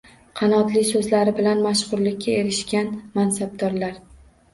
[0.39, 4.01] “Qanotli” so‘zlari bilan mashhurlikka erishgan mansabdorlar